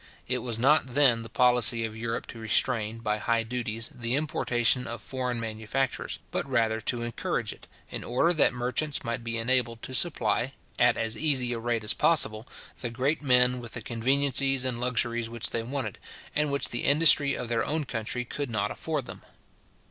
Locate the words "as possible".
11.83-12.47